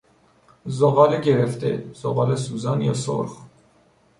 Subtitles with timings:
[0.65, 3.37] زغال گرفته، زغال سوزان یا سرخ